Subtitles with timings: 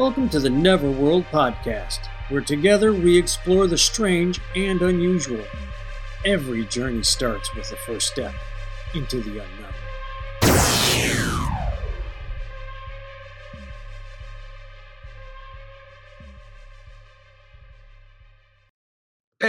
[0.00, 5.44] Welcome to the Neverworld Podcast, where together we explore the strange and unusual.
[6.24, 8.32] Every journey starts with the first step
[8.94, 9.59] into the unknown.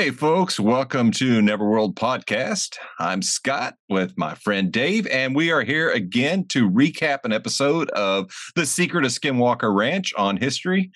[0.01, 2.77] Hey, folks, welcome to Neverworld Podcast.
[2.97, 7.91] I'm Scott with my friend Dave, and we are here again to recap an episode
[7.91, 10.89] of The Secret of Skinwalker Ranch on history.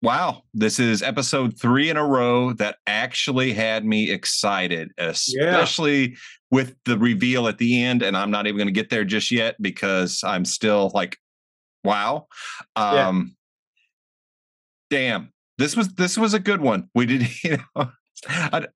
[0.00, 6.16] Wow, this is episode three in a row that actually had me excited, especially yeah.
[6.52, 8.00] with the reveal at the end.
[8.04, 11.18] And I'm not even going to get there just yet because I'm still like,
[11.82, 12.28] wow.
[12.76, 13.34] Um,
[14.88, 14.98] yeah.
[14.98, 16.88] Damn, this was this was a good one.
[16.94, 17.90] We did, you know,
[18.28, 18.66] I,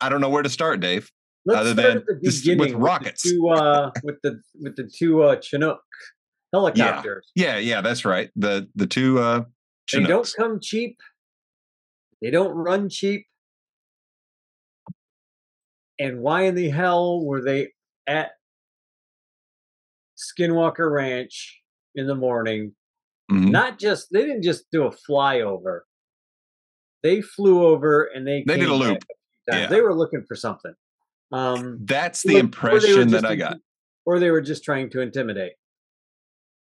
[0.00, 1.10] I don't know where to start, Dave.
[1.44, 5.22] Let's other than this, with rockets with the two, uh, with the with the two
[5.22, 5.80] uh, Chinook
[6.52, 7.30] helicopters.
[7.34, 7.54] Yeah.
[7.54, 8.30] yeah, yeah, that's right.
[8.34, 9.44] The the two uh,
[9.86, 10.06] Chinooks.
[10.06, 10.98] They don't come cheap.
[12.20, 13.26] They don't run cheap.
[15.98, 17.68] And why in the hell were they
[18.06, 18.32] at
[20.18, 21.62] Skinwalker Ranch
[21.94, 22.74] in the morning?
[23.30, 23.50] Mm-hmm.
[23.50, 25.80] Not just they didn't just do a flyover.
[27.06, 29.04] They flew over and they they did a loop.
[29.46, 29.68] Yeah.
[29.68, 30.74] They were looking for something.
[31.30, 33.58] Um, That's the impression that I got.
[34.04, 35.52] Or they were just trying to intimidate.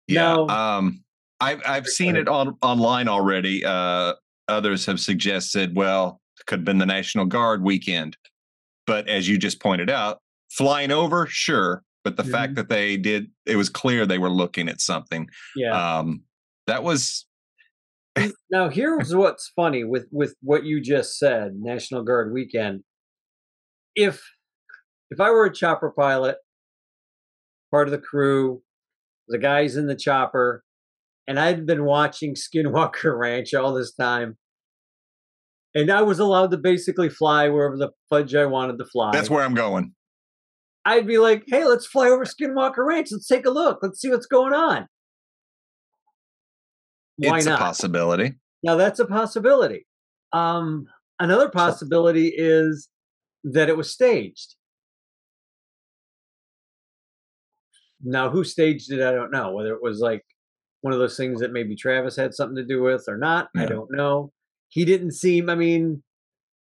[0.08, 0.22] Yeah.
[0.22, 1.04] Now, um,
[1.40, 3.64] I've I've seen it on online already.
[3.64, 4.14] Uh,
[4.48, 8.18] others have suggested, well, it could have been the National Guard weekend.
[8.88, 11.84] But as you just pointed out, flying over, sure.
[12.04, 12.32] But the mm-hmm.
[12.32, 15.30] fact that they did, it was clear they were looking at something.
[15.56, 16.00] Yeah.
[16.00, 16.24] Um,
[16.66, 17.28] that was
[18.50, 22.84] now here's what's funny with with what you just said national guard weekend.
[23.96, 24.22] If
[25.12, 26.38] if i were a chopper pilot
[27.70, 28.62] part of the crew
[29.28, 30.64] the guys in the chopper
[31.28, 34.38] and i'd been watching skinwalker ranch all this time
[35.76, 39.12] and i was allowed to basically fly wherever the fudge i wanted to fly.
[39.12, 39.94] That's where i'm going.
[40.86, 43.10] I'd be like hey let's fly over skinwalker ranch.
[43.12, 43.80] Let's take a look.
[43.82, 44.88] Let's see what's going on
[47.30, 47.60] why it's not?
[47.60, 48.36] a possibility.
[48.64, 49.86] Now that's a possibility.
[50.34, 50.88] Um,
[51.20, 52.90] another possibility is
[53.44, 54.56] that it was staged.
[58.04, 59.02] Now, who staged it?
[59.02, 59.52] I don't know.
[59.52, 60.24] Whether it was like
[60.82, 63.50] one of those things that maybe Travis had something to do with or not.
[63.54, 63.64] Yeah.
[63.64, 64.32] I don't know.
[64.70, 65.50] He didn't seem.
[65.50, 66.02] I mean,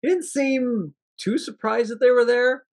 [0.01, 2.63] he didn't seem too surprised that they were there.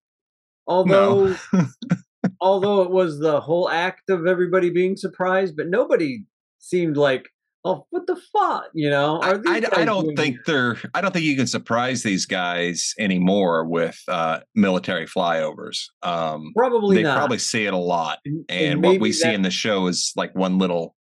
[0.67, 1.67] Although, no.
[2.41, 6.25] although it was the whole act of everybody being surprised, but nobody
[6.59, 7.29] seemed like
[7.67, 8.65] oh, what the fuck?
[8.73, 10.77] You know, I, I, I, don't think they're.
[10.93, 15.85] I don't think you can surprise these guys anymore with uh, military flyovers.
[16.03, 17.17] Um, probably they not.
[17.17, 20.13] probably see it a lot, and, and what we that, see in the show is
[20.15, 20.95] like one little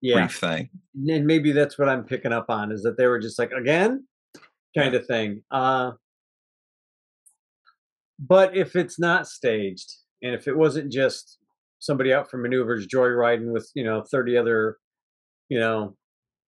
[0.00, 0.16] yeah.
[0.16, 0.68] brief thing.
[1.08, 4.06] And maybe that's what I'm picking up on is that they were just like again,
[4.76, 5.42] kind of thing.
[5.50, 5.92] Uh,
[8.18, 9.92] but if it's not staged,
[10.22, 11.38] and if it wasn't just
[11.78, 14.76] somebody out for maneuvers joyriding with you know 30 other
[15.48, 15.96] you know,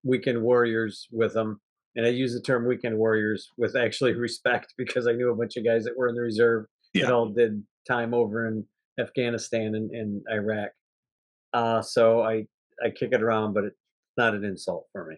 [0.04, 1.60] weekend warriors with them.
[1.96, 5.58] And I use the term weekend warriors with actually respect because I knew a bunch
[5.58, 7.06] of guys that were in the reserve yeah.
[7.06, 8.66] that all did time over in
[9.00, 10.70] Afghanistan and, and Iraq.
[11.54, 12.46] Uh, so I,
[12.84, 13.78] I kick it around, but it's
[14.18, 15.16] not an insult for me.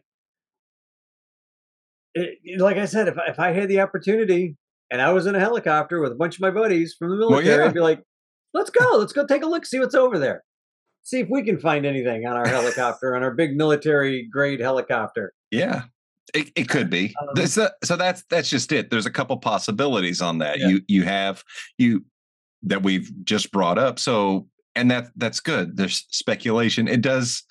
[2.15, 4.55] It, like I said, if, if I had the opportunity
[4.91, 7.49] and I was in a helicopter with a bunch of my buddies from the military,
[7.49, 7.65] well, yeah.
[7.65, 8.01] I'd be like,
[8.53, 10.43] let's go, let's go take a look, see what's over there
[11.03, 15.33] see if we can find anything on our helicopter, on our big military grade helicopter.
[15.51, 15.83] Yeah,
[16.33, 17.13] it, it could be.
[17.21, 18.89] Um, so, so that's that's just it.
[18.89, 20.59] There's a couple possibilities on that.
[20.59, 20.67] Yeah.
[20.67, 21.43] You you have
[21.77, 22.05] you
[22.63, 23.99] that we've just brought up.
[23.99, 25.77] So and that that's good.
[25.77, 26.87] There's speculation.
[26.87, 27.43] It does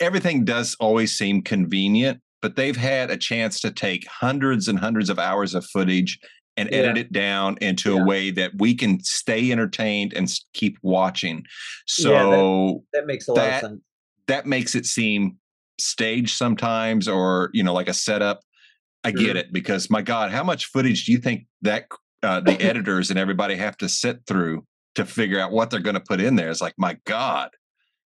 [0.00, 5.10] everything does always seem convenient, but they've had a chance to take hundreds and hundreds
[5.10, 6.18] of hours of footage
[6.56, 6.78] and yeah.
[6.78, 8.02] edit it down into yeah.
[8.02, 11.44] a way that we can stay entertained and keep watching.
[11.86, 13.80] So yeah, that, that, makes a lot of sense.
[14.26, 15.38] That makes it seem
[15.78, 18.40] staged sometimes or, you know, like a setup.
[19.02, 19.20] I sure.
[19.20, 21.88] get it because my God, how much footage do you think that
[22.22, 24.64] uh, the editors and everybody have to sit through
[24.94, 26.50] to figure out what they're going to put in there?
[26.50, 27.50] It's like, my God.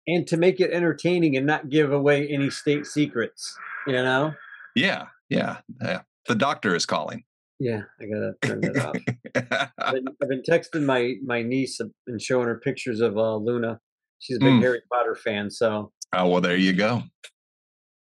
[0.07, 3.55] And to make it entertaining and not give away any state secrets,
[3.85, 4.33] you know?
[4.75, 6.01] Yeah, yeah, yeah.
[6.27, 7.23] The doctor is calling.
[7.61, 8.95] Yeah, I gotta turn that off.
[9.77, 13.79] I've, been, I've, been, texting my my niece and showing her pictures of uh, Luna.
[14.17, 14.61] She's a big mm.
[14.61, 15.91] Harry Potter fan, so.
[16.11, 17.03] Oh well, there you go.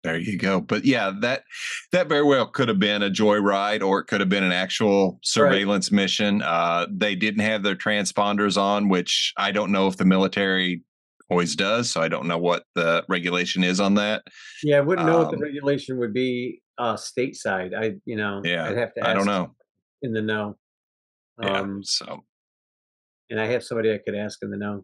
[0.05, 0.61] There you go.
[0.61, 1.43] But yeah, that
[1.91, 5.19] that very well could have been a joyride, or it could have been an actual
[5.23, 5.95] surveillance right.
[5.97, 6.41] mission.
[6.41, 10.83] Uh, they didn't have their transponders on, which I don't know if the military
[11.29, 11.89] always does.
[11.89, 14.23] So I don't know what the regulation is on that.
[14.63, 17.77] Yeah, I wouldn't know what the Um, regulation would be uh stateside.
[17.77, 19.53] I you know, Yeah, I'd have to I don't know.
[20.01, 20.57] in the know.
[21.41, 21.59] Yeah.
[21.59, 22.23] Um So
[23.29, 24.83] and I have somebody I could ask in the know.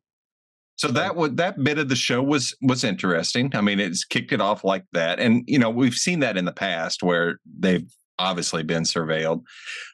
[0.76, 3.50] so that would that bit of the show was was interesting.
[3.56, 6.46] I mean, it's kicked it off like that, and you know we've seen that in
[6.46, 9.42] the past where they've obviously been surveilled,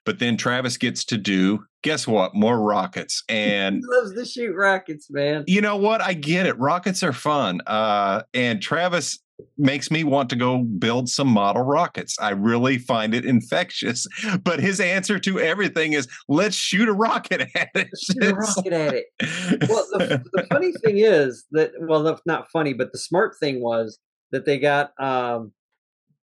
[0.06, 2.36] but then Travis gets to do guess what?
[2.36, 5.44] More rockets, he and loves to shoot rockets, man.
[5.48, 6.01] you know what?
[6.01, 6.57] I get it.
[6.59, 9.18] Rockets are fun, uh, and Travis
[9.57, 12.17] makes me want to go build some model rockets.
[12.19, 14.07] I really find it infectious.
[14.43, 18.73] But his answer to everything is, "Let's shoot a rocket at it." Shoot a rocket
[18.73, 19.05] at it.
[19.69, 23.61] Well, the, the funny thing is that well, that's not funny, but the smart thing
[23.61, 23.99] was
[24.31, 25.51] that they got um,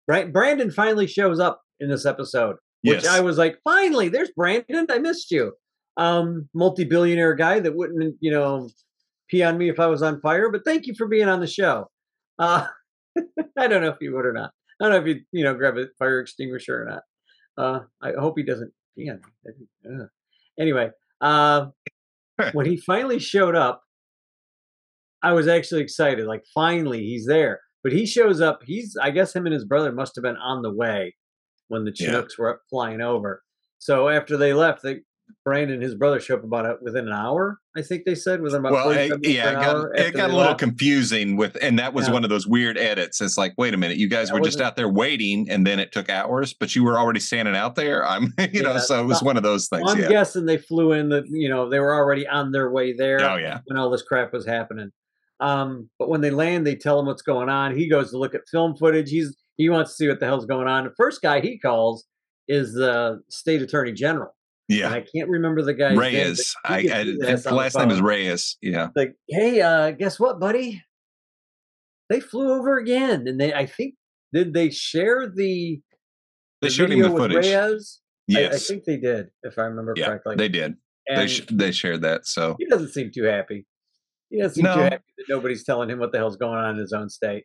[0.08, 0.31] right.
[0.31, 3.08] Brandon finally shows up in this episode, which yes.
[3.08, 4.88] I was like, finally, there's Brandon.
[4.90, 5.54] I missed you.
[5.98, 8.69] Um, multi-billionaire guy that wouldn't, you know,
[9.30, 10.50] pee on me if I was on fire.
[10.52, 11.90] But thank you for being on the show.
[12.40, 12.68] Uh,
[13.58, 14.52] I don't know if he would or not.
[14.80, 17.04] I don't know if he, you know, grab a fire extinguisher or not.
[17.58, 19.12] Uh, I hope he doesn't be-
[20.60, 20.90] Anyway,
[21.22, 21.68] uh,
[22.54, 23.84] when he finally showed up,
[25.24, 26.25] I was actually excited.
[26.25, 27.62] Like, finally, he's there.
[27.84, 28.62] But he shows up.
[28.63, 31.16] He's, I guess, him and his brother must have been on the way
[31.68, 32.08] when the Yeah.
[32.08, 33.44] Chinooks were up flying over.
[33.80, 35.02] So after they left, they
[35.45, 37.60] Brandon and his brother show up about a, within an hour.
[37.75, 40.33] I think they said within about well, 45 it, yeah, it got, it got a
[40.33, 40.60] little left.
[40.60, 42.13] confusing with, and that was Yeah.
[42.13, 43.22] one of those weird edits.
[43.22, 45.80] It's like, wait a minute, you guys Yeah, were just out there waiting, and then
[45.80, 48.06] it took hours, but you were already standing out there.
[48.07, 49.83] I'm, you know, so it was one of those things.
[49.86, 50.10] Well, I'm yeah.
[50.10, 51.10] guessing they flew in.
[51.10, 53.22] The you know they were already on their way there.
[53.22, 53.60] Oh yeah.
[53.66, 54.92] when all this crap was happening.
[55.39, 57.75] Um, but when they land, they tell him what's going on.
[57.75, 59.10] He goes to look at film footage.
[59.10, 60.84] He's he wants to see what the hell's going on.
[60.84, 62.06] The first guy he calls
[62.48, 64.36] is the state attorney general,
[64.72, 64.90] and Yeah.
[64.92, 65.94] I can't remember the guy.
[65.94, 66.56] Reyes.
[66.66, 68.02] I, I his last name is.
[68.02, 68.58] Reyes.
[68.62, 68.88] Yeah.
[68.96, 70.82] Like, hey, uh, guess what, buddy?
[72.10, 73.96] They flew over again, and they I think
[74.34, 75.82] did they share the
[76.62, 77.46] They the showed him the footage.
[77.46, 78.00] Reyes?
[78.34, 80.08] I, I think they did, if I remember yeah.
[80.08, 80.36] correctly.
[80.38, 80.76] They did.
[81.14, 82.26] They sh- they shared that.
[82.26, 83.66] So he doesn't seem too happy.
[84.30, 84.76] He doesn't seem No.
[84.76, 87.44] too happy that nobody's telling him what the hell's going on in his own state.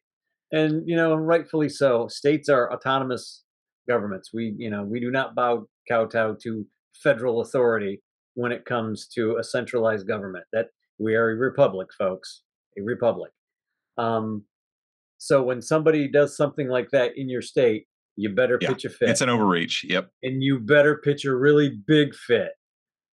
[0.52, 2.06] And you know, rightfully so.
[2.08, 3.42] States are autonomous
[3.88, 4.30] governments.
[4.32, 6.66] We, you know, we do not bow kowtow to
[7.02, 8.02] federal authority
[8.34, 10.44] when it comes to a centralized government.
[10.52, 10.66] That
[10.98, 12.42] we are a republic, folks,
[12.78, 13.32] a republic.
[13.98, 14.44] Um,
[15.18, 18.90] so when somebody does something like that in your state, you better Yeah, pitch a
[18.90, 19.84] fit it's an overreach.
[19.88, 20.10] Yep.
[20.22, 22.50] and you better pitch a really big fit.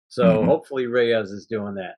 [0.09, 0.44] So Mhm.
[0.47, 1.97] hopefully Reyes is doing that.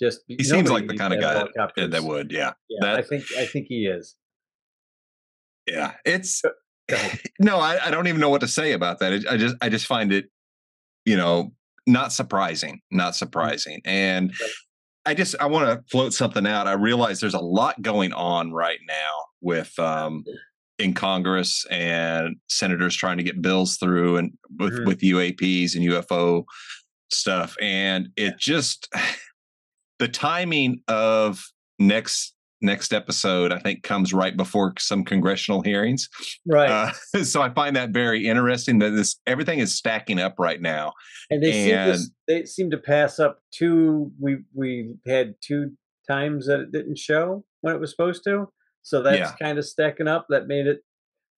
[0.00, 1.34] Just He seems like the kind of guy
[1.76, 2.30] that, that would.
[2.30, 2.52] Yeah.
[2.68, 4.16] Yeah, I think I think he is.
[5.66, 5.94] Yeah.
[6.04, 6.42] It's
[7.38, 9.12] no, I, I don't even know what to say about that.
[9.28, 10.30] I just I just find it,
[11.08, 11.52] you know,
[11.86, 13.80] not surprising, not surprising.
[13.84, 14.46] And Mm-hmm.
[15.06, 16.66] I just I want to float something out.
[16.66, 19.10] I realize there's a lot going on right now
[19.40, 20.22] with um
[20.78, 24.86] in Congress and senators trying to get bills through and with Mhm.
[24.86, 26.44] with UAPs and UFO
[27.10, 27.56] stuff.
[27.62, 28.86] And it just
[29.98, 31.42] the timing of
[31.78, 36.08] next next episode I think comes right before some congressional hearings.
[36.46, 36.70] Right.
[37.14, 40.92] Uh, so I find that very interesting that this everything is stacking up right now.
[41.30, 45.72] and they seem to they seem to pass up two we we had two
[46.08, 48.48] times that it didn't show when it was supposed to.
[48.82, 49.32] So that's Yeah.
[49.40, 50.26] kind of stacking up.
[50.30, 50.80] That made it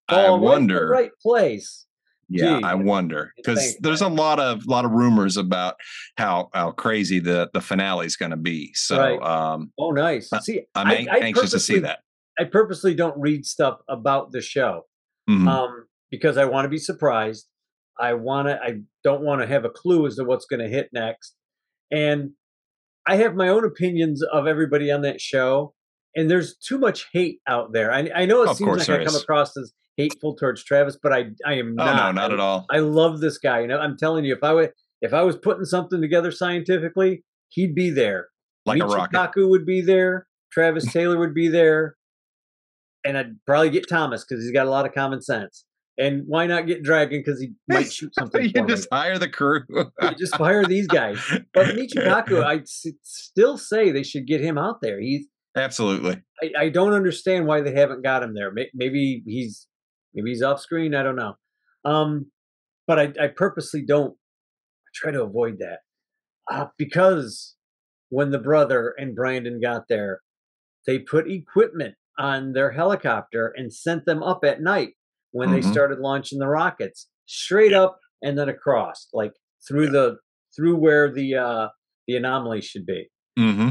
[0.09, 0.89] I fall the wonder.
[0.89, 1.87] right place.
[2.33, 5.75] Yeah, Gee, I wonder because there's a lot of lot of rumors about
[6.17, 8.71] how how crazy the the finale is going to be.
[8.75, 9.21] So Right.
[9.21, 10.31] um, Oh, nice.
[10.43, 11.99] See, I'm I- I anxious to see that.
[12.39, 14.87] I purposely don't read stuff about the show.
[15.29, 15.49] Mhm.
[15.49, 17.47] um, because I want to be surprised.
[17.99, 18.59] I want to.
[18.63, 21.35] I don't want to have a clue as to what's going to hit next,
[21.91, 22.31] and
[23.07, 25.75] I have my own opinions of everybody on that show.
[26.17, 27.93] And there's too much hate out there.
[27.93, 31.12] I, I know it Of seems like I come across as hateful towards Travis, but
[31.12, 32.14] I I am oh not.
[32.14, 32.66] no, not I, at all.
[32.71, 33.61] I love this guy.
[33.61, 37.25] You know, I'm telling you, if I would, if I was putting something together scientifically,
[37.49, 38.28] he'd be there.
[38.66, 39.16] Like a rocket.
[39.16, 40.26] Michio Kaku would be there.
[40.52, 41.97] Travis Taylor would be there,
[43.04, 45.64] and I'd probably get Thomas because he's got a lot of common sense.
[45.99, 48.69] And why not get Dragon because he might shoot something you for me.
[48.75, 49.64] just hire the crew.
[50.19, 51.19] Just hire these guys.
[51.52, 54.99] But Michio Kaku, I still say they should get him out there.
[54.99, 55.26] He's
[55.57, 56.23] Absolutely.
[56.42, 58.52] I, I don't understand why they haven't got him there.
[58.75, 59.66] Maybe he's
[60.14, 60.95] maybe he's off screen.
[60.95, 61.35] I don't know.
[61.85, 62.31] Um,
[62.87, 65.81] but I, I purposely don't I try to avoid that
[66.50, 67.57] uh, because
[68.09, 70.21] when the brother and Brandon got there,
[70.87, 74.95] they put equipment on their helicopter and sent them up at night
[75.33, 75.71] when they Mhm.
[75.71, 79.33] started launching the rockets straight up and then across, like
[79.67, 80.19] through the
[80.57, 81.69] through where the uh,
[82.09, 83.09] the anomaly should be.
[83.38, 83.69] hmm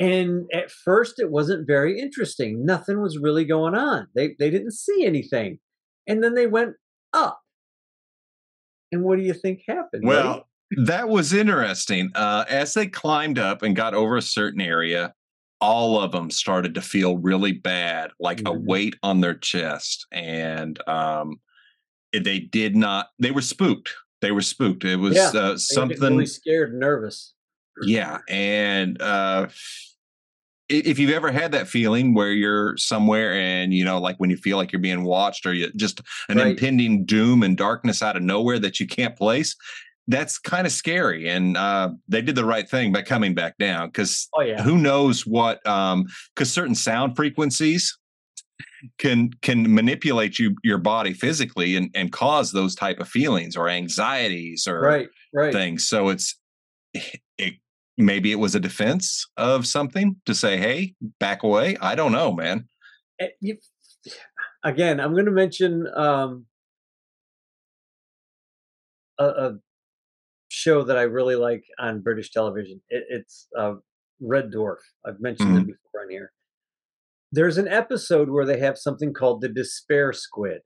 [0.00, 2.64] And at first, it wasn't very interesting.
[2.64, 4.06] Nothing was really going on.
[4.14, 5.58] They they didn't see anything,
[6.06, 6.74] and then they went
[7.12, 7.40] up.
[8.92, 10.04] And what do you think happened?
[10.06, 10.44] Well,
[10.84, 12.10] that was interesting.
[12.14, 15.12] Uh, as they climbed up and got over a certain area,
[15.60, 18.64] all of them started to feel really bad, like a Mhm.
[18.66, 21.40] weight on their chest, and um,
[22.12, 23.08] they did not.
[23.18, 23.94] They were spooked.
[24.20, 24.84] They were spooked.
[24.84, 26.00] It was Yeah, uh, They were something.
[26.00, 27.34] really scared, and nervous.
[27.82, 29.48] Yeah, and uh,
[30.68, 34.36] if you've ever had that feeling where you're somewhere and you know, like when you
[34.36, 36.48] feel like you're being watched, or you just an Right.
[36.48, 39.56] impending doom and darkness out of nowhere that you can't place,
[40.06, 41.28] that's kind of scary.
[41.28, 44.78] And uh, they did the right thing by coming back down because Oh yeah, who
[44.78, 45.60] knows what?
[45.62, 47.96] Because certain sound frequencies
[48.98, 53.68] can can manipulate you your body physically and and cause those type of feelings or
[53.68, 55.52] anxieties or right, right.
[55.52, 55.86] things.
[55.86, 56.38] So it's
[56.94, 57.20] it
[57.98, 62.32] maybe it was a defense of something to say, "Hey, back away." I don't know,
[62.32, 62.68] man.
[63.20, 63.28] Eh,
[64.64, 66.46] again, I'm going to mention um,
[69.18, 69.52] a, a
[70.48, 72.80] show that I really like on British television.
[72.88, 73.74] It, it's uh,
[74.20, 74.78] Red Dwarf.
[75.04, 76.32] I've mentioned it before on here.
[77.30, 80.60] There's an episode where they have something called the Despair Squid,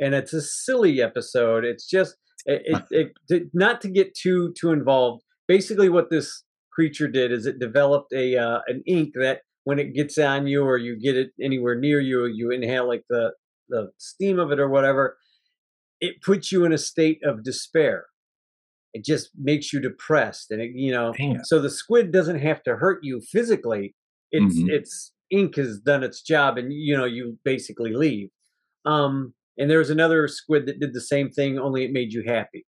[0.00, 1.64] and it's a silly episode.
[1.64, 5.22] It's just it, it, it not to get too too involved.
[5.46, 6.44] Basically, what this
[6.80, 10.64] creature did is it developed a uh, an ink that when it gets on you
[10.64, 13.32] or you get it anywhere near you, you inhale like the
[13.68, 15.18] the steam of it or whatever,
[16.00, 18.06] it puts you in a state of despair.
[18.94, 21.12] It just makes you depressed, and it, you know.
[21.16, 21.44] Damn.
[21.44, 23.94] So the squid doesn't have to hurt you physically.
[24.32, 24.70] It's Mhm.
[24.70, 28.30] it's ink has done its job, and you know you basically leave.
[28.86, 32.22] Um, and there was another squid that did the same thing, only it made you
[32.26, 32.64] happy.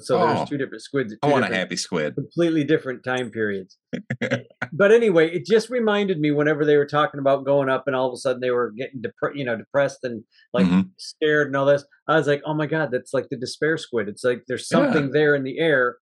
[0.00, 0.26] So Oh.
[0.34, 1.12] there's two different squids.
[1.12, 2.14] At I two want a happy squid.
[2.14, 3.76] completely different time periods.
[4.72, 8.08] but anyway, it just reminded me whenever they were talking about going up, and all
[8.08, 10.90] of a sudden they were getting depre- you know, depressed and like Mhm.
[10.98, 11.84] scared and all this.
[12.08, 14.08] I was like, oh my god, that's like the despair squid.
[14.08, 14.78] It's like there's Yeah.
[14.78, 15.98] something there in the air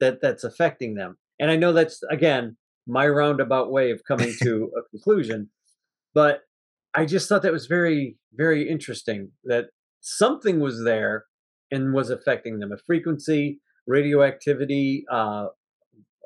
[0.00, 1.16] that that's affecting them.
[1.38, 5.50] And I know that's again my roundabout way of coming to a conclusion,
[6.14, 6.42] but
[6.94, 9.66] I just thought that was very very interesting that
[10.00, 11.26] something was there
[11.70, 12.72] and was affecting them.
[12.72, 15.46] A frequency, radioactivity, uh,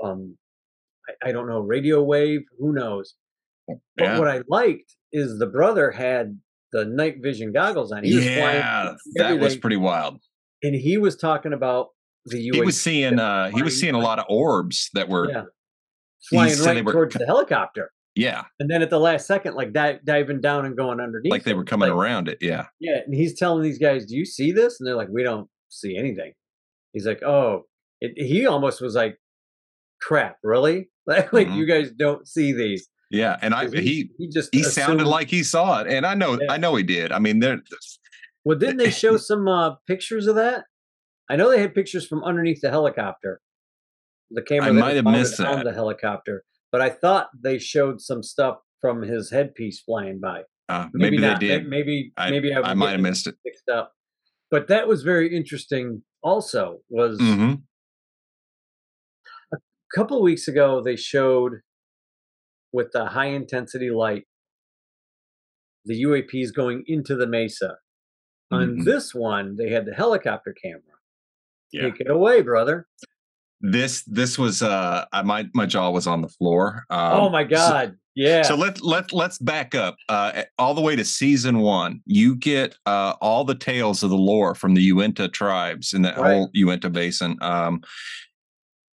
[0.03, 0.37] um,
[1.09, 3.15] I, I don't know, radio wave, who knows?
[3.97, 6.39] But what I liked is the brother had
[6.73, 8.05] the night vision goggles on.
[8.05, 10.21] He was flying Yeah, that was pretty wild.
[10.63, 11.89] and he was talking about
[12.27, 15.31] the UAP He was seeing uh he was seeing a lot of orbs that were
[15.31, 15.45] yeah,
[16.29, 20.41] flying right towards the helicopter, yeah, and then at the last second, like di- diving
[20.41, 21.31] down and going underneath.
[21.31, 22.39] like they were coming Like, around it.
[22.41, 22.67] Yeah.
[22.81, 25.49] Yeah, and he's telling these guys, "Do you see this?" And they're like, "We don't
[25.69, 26.33] see anything."
[26.93, 27.67] He's like, "Oh,"
[28.01, 29.17] it, he almost was like,
[30.01, 30.89] "Crap, really?
[31.07, 31.57] Like, like Mhm.
[31.57, 35.43] you guys don't see these?" Yeah, and I, he he just he sounded like he
[35.43, 36.53] saw it, and I know Yeah.
[36.53, 37.11] I know he did.
[37.11, 37.61] I mean, there
[38.45, 40.65] Well, didn't they show some uh, pictures of that?
[41.29, 43.41] I know they had pictures from underneath the helicopter.
[44.31, 45.65] The camera I might have missed on that.
[45.65, 50.43] the helicopter, but I thought they showed some stuff from his headpiece flying by.
[50.69, 51.41] uh, maybe, they not.
[51.43, 51.69] May- did.
[51.69, 53.35] Maybe I maybe I, I might have missed it.
[53.45, 53.93] mixed up.
[54.51, 56.03] But that was very interesting.
[56.23, 57.55] Also, was hmm
[59.53, 59.59] a
[59.95, 61.61] couple of weeks ago they showed
[62.73, 64.25] with the high intensity light
[65.87, 67.79] the UAPs going into the mesa.
[68.53, 68.85] On Mhm.
[68.85, 70.83] this one, they had the helicopter camera.
[71.73, 71.83] Yeah.
[71.91, 72.87] Take it away, brother.
[73.61, 76.85] This this was uh I my my jaw was on the floor.
[76.91, 77.97] Um, oh my so- god.
[78.15, 78.43] yeah.
[78.43, 82.01] So let let let's back up uh, all the way to season one.
[82.07, 86.17] You get uh, all the tales of the lore from the Uinta tribes in that
[86.17, 86.33] Right.
[86.33, 87.83] whole Uinta basin, um,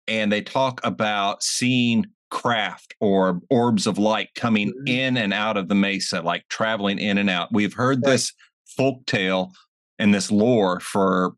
[0.07, 4.89] and they talk about seeing craft or orbs of light coming Mhm.
[4.89, 7.49] in and out of the mesa, like traveling in and out.
[7.53, 8.13] We've heard Right.
[8.13, 8.33] this
[8.75, 9.51] folk tale
[9.99, 11.35] and this lore for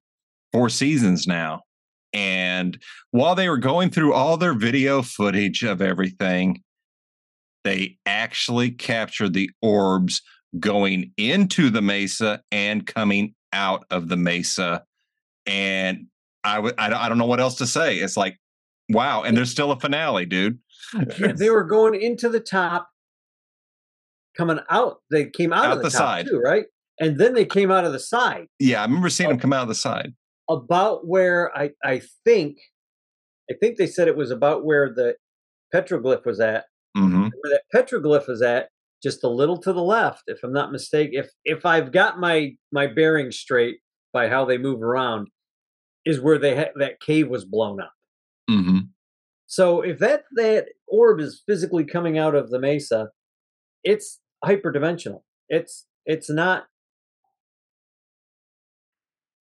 [0.54, 1.62] four seasons now.
[2.18, 2.80] And
[3.12, 6.64] while they were going through all their video footage of everything,
[7.64, 10.24] they actually captured the orbs
[10.60, 14.84] going into the mesa and coming out of the mesa.
[15.46, 16.08] And
[16.44, 17.98] I w- I don't, I don't know what else to say.
[17.98, 18.40] It's like,
[18.90, 19.22] wow.
[19.22, 20.58] And there's still a finale, dude.
[21.20, 22.90] They were going into the top,
[24.36, 25.02] coming out.
[25.12, 26.26] They came out, Out of the, the top side.
[26.28, 26.66] too, right?
[27.00, 29.34] And then they came out of the side, yeah, I remember seeing oh.
[29.34, 30.14] them come out of the side.
[30.50, 32.58] About where I I think,
[33.50, 35.16] I think they said it was about where the
[35.74, 36.66] petroglyph was at.
[36.96, 38.70] hmm Where that petroglyph is at,
[39.04, 41.20] just a little to the left, if I'm not mistaken.
[41.20, 43.78] If if I've got my my bearings straight
[44.14, 45.28] by how they move around,
[46.06, 47.94] is where they ha- that cave was blown up.
[48.50, 48.80] hmm
[49.48, 53.10] So if that that orb is physically coming out of the mesa,
[53.84, 55.22] it's hyperdimensional.
[55.50, 56.66] It's it's not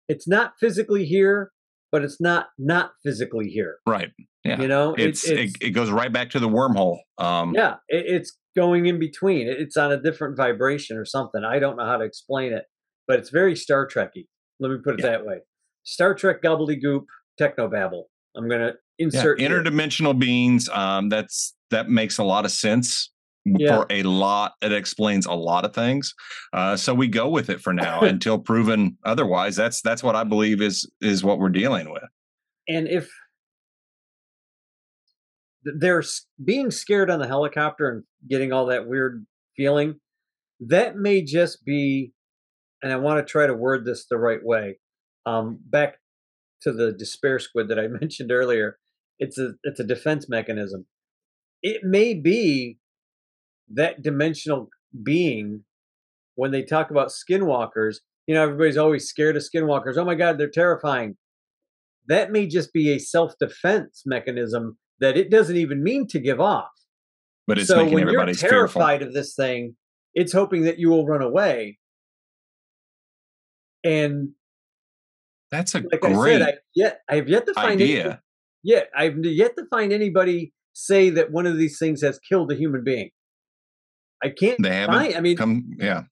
[0.08, 1.50] it's not physically here,
[1.92, 3.76] but it's not not physically here.
[3.86, 4.10] Right.
[4.44, 4.60] Yeah.
[4.60, 6.98] You know, It's, it, it goes right back to the wormhole.
[7.18, 9.48] Um, yeah, it, it's going in between.
[9.48, 11.42] It's on a different vibration or something.
[11.44, 12.64] I don't know how to explain it,
[13.08, 14.26] but it's very Star Trekky.
[14.60, 15.10] Let me put it Yeah.
[15.10, 15.38] that way.
[15.82, 17.04] Star Trek gobbledygook
[17.40, 18.04] technobabble.
[18.36, 19.50] I'm gonna yeah, insert here.
[19.50, 20.68] interdimensional beings.
[20.68, 23.10] Um, that's that makes a lot of sense
[23.46, 23.76] Yeah.
[23.76, 24.54] for a lot.
[24.60, 26.14] It explains a lot of things.
[26.52, 29.54] Uh, so we go with it for now until proven otherwise.
[29.54, 32.02] That's that's what I believe is is what we're dealing with.
[32.68, 33.08] and if
[35.78, 36.02] they're
[36.44, 39.26] being scared on the helicopter and getting all that weird
[39.56, 39.96] feeling,
[40.60, 42.12] that may just be,
[42.82, 44.78] and I want to try to word this the right way.
[45.24, 45.96] Um, back
[46.62, 48.78] to the despair squid that I mentioned earlier,
[49.18, 50.86] it's a it's a defense mechanism.
[51.62, 52.78] It may be
[53.72, 54.68] that dimensional
[55.02, 55.64] being
[56.34, 57.96] when they talk about skinwalkers.
[58.26, 59.96] You know, everybody's always scared of skinwalkers.
[59.96, 61.16] Oh my God, they're terrifying
[62.08, 66.68] that may just be a self-defense mechanism that it doesn't even mean to give off.
[67.48, 68.48] But it's so making when you're everybody fearful.
[68.80, 69.76] terrified of this thing,
[70.14, 71.78] it's hoping that you will run away.
[73.84, 74.30] And
[75.50, 78.22] That's a like I great said, I yet I have yet to find any- idea.
[78.62, 82.54] yeah, I've yet to find anybody say that one of these things has killed a
[82.56, 83.10] human being.
[84.22, 85.14] I can't They haven't find.
[85.14, 85.64] I mean, come.
[85.78, 86.02] Yeah.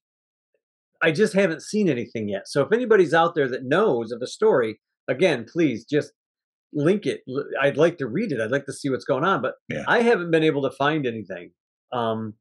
[1.01, 2.47] I just haven't seen anything yet.
[2.47, 6.11] So if anybody's out there that knows of a story, again, please just
[6.73, 7.21] link it.
[7.61, 8.39] I'd like to read it.
[8.41, 9.83] I'd like to see what's going on, but Yeah.
[9.87, 11.51] I haven't been able to find anything.
[11.91, 12.33] Um,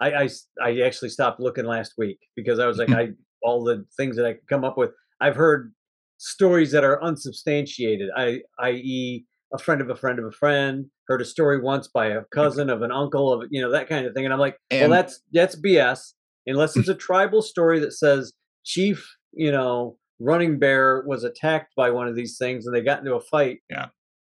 [0.00, 0.28] I, I
[0.62, 3.10] I actually stopped looking last week because I was like, I
[3.42, 4.90] all the things that I could come up with.
[5.20, 5.72] I've heard
[6.18, 8.08] stories that are unsubstantiated.
[8.16, 12.06] I, i.e., a friend of a friend of a friend heard a story once by
[12.06, 14.58] a cousin of an uncle of you know that kind of thing, and I'm like,
[14.70, 16.12] well, that's that's BS.
[16.46, 16.80] Unless mm.
[16.80, 18.32] it's a tribal story that says
[18.64, 22.98] Chief, you know, Running Bear was attacked by one of these things and they got
[22.98, 23.60] into a fight.
[23.70, 23.86] Yeah.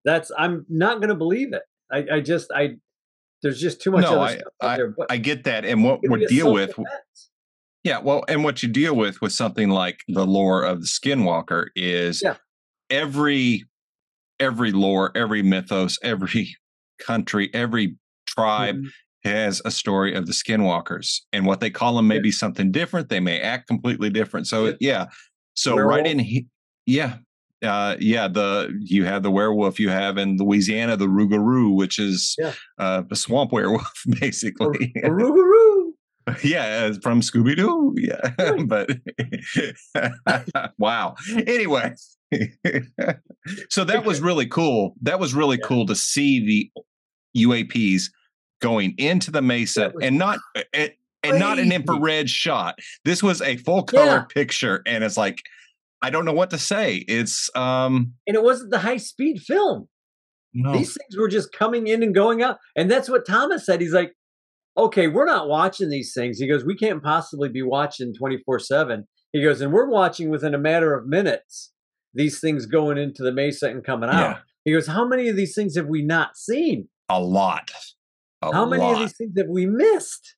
[0.04, 1.62] that's I'm not going to believe it.
[1.90, 2.76] I, I just I
[3.42, 4.94] there's just too much No, other I- stuff out there.
[4.96, 5.64] But I get that.
[5.64, 7.30] And what we deal with self-defense.
[7.84, 11.68] Yeah, well, and what you deal with with something like the lore of the Skinwalker
[11.76, 12.36] is Yeah.
[12.90, 13.64] every
[14.40, 16.56] every lore, every mythos, every
[17.00, 17.96] country, every
[18.26, 18.88] tribe Mhm.
[19.24, 22.20] has a story of the Skinwalkers, and what they call them may Yeah.
[22.22, 23.08] be something different.
[23.08, 24.46] They may act completely different.
[24.46, 24.74] So Yeah.
[24.80, 25.06] yeah,
[25.54, 26.26] so right in, Werewolf.
[26.26, 26.46] he,
[26.86, 27.16] yeah.
[27.60, 29.80] Uh, yeah, the you have the werewolf.
[29.80, 32.52] You have in Louisiana the Rougarou, which is Yeah.
[32.78, 34.92] uh, the swamp werewolf, basically.
[35.04, 35.92] Aroo-garoo.
[36.44, 37.94] Yeah, from Scooby Doo.
[37.96, 38.68] Yeah, Right.
[38.68, 38.90] but
[40.78, 41.14] wow.
[41.46, 41.94] Anyway,
[43.70, 44.94] so that was really cool.
[45.02, 45.66] That was really Yeah.
[45.66, 46.82] cool to see the
[47.46, 48.04] UAPs
[48.60, 50.38] going into the mesa and not
[50.72, 52.78] and, and not an infrared shot.
[53.04, 54.24] This was a full color Yeah.
[54.34, 55.38] picture, and it's like
[56.02, 56.96] I don't know what to say.
[57.08, 59.88] It's um And it wasn't the high speed film.
[60.54, 62.58] no, These things were just coming in and going out.
[62.76, 63.80] And that's what Thomas said.
[63.80, 64.12] He's like,
[64.76, 66.38] okay, we're not watching these things.
[66.38, 69.04] He goes, we can't possibly be watching 24 7.
[69.32, 71.72] He goes, and we're watching within a matter of minutes
[72.18, 74.20] these things going into the mesa and coming out.
[74.20, 76.88] yeah, He goes, how many of these things have we not seen?
[77.08, 77.70] a lot.
[78.42, 80.34] A how many of these things have we missed?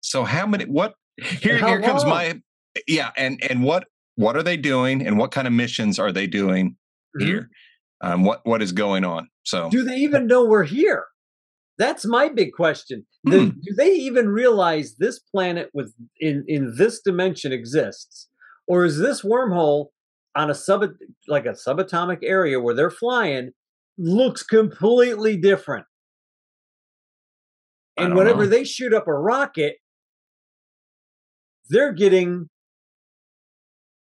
[0.00, 0.64] So how many?
[0.64, 0.94] What?
[1.16, 2.10] Here, here comes long?
[2.10, 2.40] my.
[2.88, 3.84] Yeah, and and what
[4.16, 6.76] what are they doing, and what kind of missions are they doing
[7.20, 7.24] Mhm.
[7.26, 7.50] here?
[8.02, 9.28] Um, what what is going on?
[9.44, 11.04] So Do they even know we're here?
[11.78, 13.06] That's my big question.
[13.24, 13.48] The- Hmm.
[13.66, 18.28] Do they even realize this planet with in in this dimension exists,
[18.66, 19.86] or is this wormhole
[20.36, 20.84] on a sub
[21.28, 23.52] like a subatomic area where they're flying
[23.98, 25.86] looks completely different?
[27.96, 28.50] And whenever know.
[28.50, 29.76] they shoot up a rocket,
[31.68, 32.48] they're getting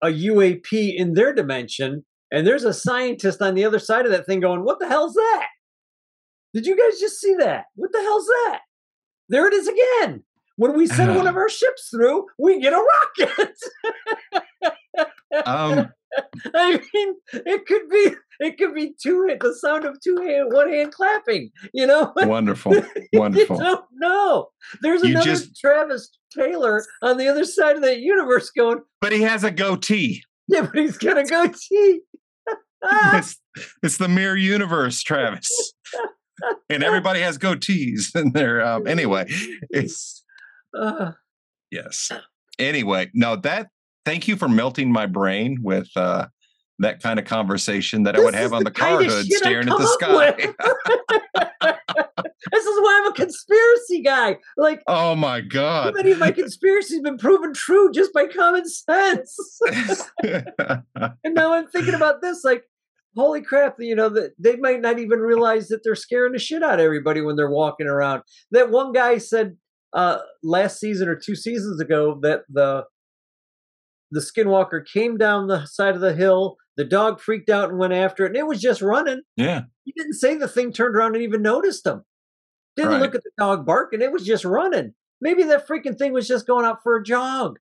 [0.01, 4.25] a UAP in their dimension, and there's a scientist on the other side of that
[4.25, 5.47] thing going, "What the hell's that?
[6.53, 7.65] Did you guys just see that?
[7.75, 8.61] What the hell's that?"
[9.29, 10.23] There it is again.
[10.57, 12.83] When we send one of our ships through, we get a
[13.19, 13.55] rocket.
[15.45, 15.91] um,
[16.55, 20.71] I mean, it could be it could be two the sound of two hand, one
[20.71, 21.51] hand clapping.
[21.73, 22.73] You know, wonderful,
[23.13, 23.57] wonderful.
[23.57, 24.47] you don't know.
[24.81, 29.11] There's You another just- Travis Taylor on the other side of that universe going, But
[29.13, 30.23] he has a goatee.
[30.47, 32.01] yeah, but he's got a goatee.
[33.13, 33.37] It's
[33.81, 35.73] it's the mirror universe, Travis.
[36.69, 38.63] and everybody has goatees in there.
[38.63, 39.25] Um, anyway,
[39.71, 40.23] it's
[40.77, 41.13] uh,
[41.71, 42.11] yes.
[42.59, 43.69] Anyway, no that.
[44.05, 46.27] Thank you for melting my brain with uh,
[46.79, 49.77] that kind of conversation that I would have on the the car hood staring at
[49.77, 50.31] the sky.
[52.51, 54.37] this is why I'm a conspiracy guy.
[54.57, 55.93] Like, oh my god.
[55.95, 59.37] many of my conspiracies have been proven true just by common sense.
[60.23, 62.63] and now I'm thinking about this, like,
[63.15, 66.61] holy crap, you know, that they might not even realize that they're scaring the shit
[66.61, 68.23] out of everybody when they're walking around.
[68.51, 69.57] That one guy said
[69.93, 72.83] uh last season or two seasons ago that the
[74.11, 77.93] the skinwalker came down the side of the hill, the dog freaked out and went
[77.93, 79.21] after it, and it was just running.
[79.35, 79.61] yeah.
[79.83, 82.03] He didn't say the thing turned around and even noticed him.
[82.75, 83.01] Didn't Right.
[83.01, 84.93] look at the dog barking, it was just running.
[85.21, 87.57] Maybe that freaking thing was just going out for a jog.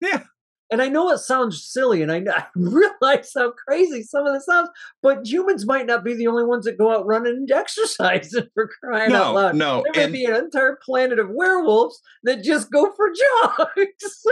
[0.00, 0.22] Yeah.
[0.70, 4.46] And I know it sounds silly, and I, I realize how crazy some of this
[4.46, 4.70] sounds,
[5.02, 8.70] but humans might not be the only ones that go out running and exercising for
[8.82, 9.54] crying out loud.
[9.56, 9.82] no.
[9.84, 13.10] There may And be an entire planet of werewolves that just go for
[13.60, 14.24] jogs.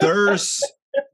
[0.00, 0.60] there's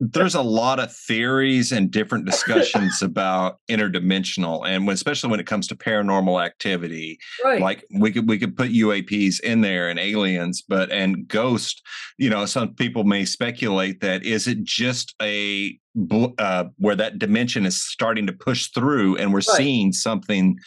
[0.00, 5.46] there's a lot of theories and different discussions about interdimensional and when, especially when it
[5.46, 7.60] comes to paranormal activity right.
[7.60, 11.82] like we could we could put UAPs in there and aliens but and ghost
[12.18, 17.18] you know some people may speculate that is it just a bl- uh, where that
[17.18, 19.56] dimension is starting to push through and we're Right.
[19.56, 20.58] seeing something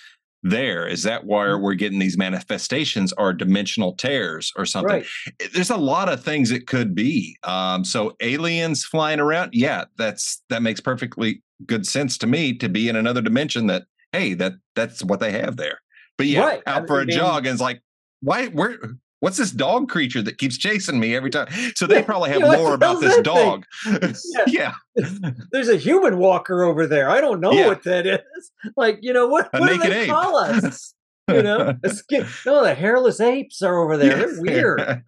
[0.43, 5.05] there is that where we're getting these manifestations or dimensional tears or something right.
[5.53, 7.37] there's a lot of things it could be.
[7.43, 12.67] Um, so aliens flying around, yeah, that's that makes perfectly good sense to me to
[12.67, 13.67] be in another dimension.
[13.67, 15.79] That hey, that that's what they have there.
[16.17, 16.63] But yeah, Right.
[16.67, 17.81] out I for a jog and it's like,
[18.21, 18.47] why?
[18.47, 18.77] Where?
[19.23, 21.47] What's this dog creature that keeps chasing me every time?
[21.75, 23.63] So they probably have yeah, more about this dog.
[24.47, 24.73] yeah,
[25.53, 27.09] There's a human walker over there.
[27.09, 27.67] I don't know Yeah.
[27.67, 28.51] what that is.
[28.75, 30.09] Like, you know, what, A what do they ape.
[30.09, 30.93] call us?
[31.29, 34.27] You know, skin- no, the hairless apes are over there.
[34.27, 35.03] They're weird.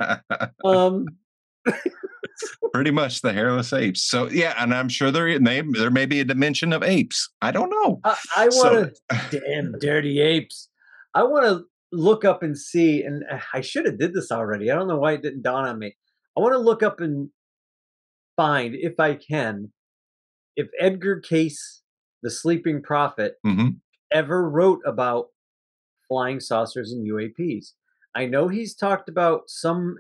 [0.64, 1.08] Um,
[2.72, 4.02] Pretty much the hairless apes.
[4.04, 7.30] So yeah, and I'm sure there may there may be a dimension of apes.
[7.42, 8.00] I don't know.
[8.06, 8.96] I, I want
[9.30, 10.70] to, damn dirty apes.
[11.14, 14.70] I want to look up and see, and uh, I should have did this already.
[14.72, 15.96] I don't know why it didn't dawn on me.
[16.38, 17.30] I want to look up and
[18.36, 19.72] find, if I can,
[20.56, 21.82] if Edgar Cayce,
[22.22, 23.80] the sleeping prophet, Mhm.
[24.12, 25.28] ever wrote about
[26.08, 27.74] flying saucers and UAPs.
[28.14, 29.98] I know he's talked about some